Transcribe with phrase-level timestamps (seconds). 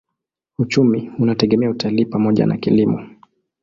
[0.57, 3.09] Uchumi unategemea utalii pamoja na kilimo.